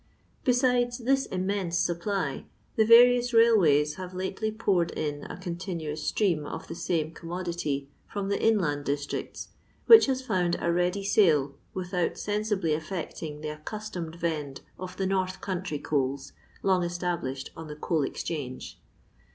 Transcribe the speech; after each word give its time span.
Besides 0.43 0.97
this 0.97 1.27
immense 1.27 1.77
supply, 1.77 2.45
the 2.75 2.87
various 2.87 3.33
railways 3.35 3.97
have 3.97 4.15
lately 4.15 4.51
poured 4.51 4.89
in 4.89 5.25
a 5.25 5.37
con 5.37 5.57
tinuous 5.57 5.99
stream 5.99 6.43
of 6.43 6.67
the 6.67 6.73
same 6.73 7.11
commodity 7.11 7.87
from 8.11 8.27
the 8.27 8.41
inland 8.43 8.83
districts, 8.83 9.49
which 9.85 10.07
has 10.07 10.23
found 10.23 10.57
a 10.59 10.73
ready 10.73 11.03
sale 11.03 11.53
without 11.75 12.17
sensibly 12.17 12.73
affecting 12.73 13.41
the 13.41 13.49
accustomed 13.49 14.15
vend 14.15 14.61
of 14.79 14.97
the 14.97 15.05
north 15.05 15.39
country 15.39 15.77
coals, 15.77 16.33
long 16.63 16.81
established 16.83 17.51
on 17.55 17.67
the 17.67 17.75
Coal 17.75 18.01
Exchange. 18.01 18.79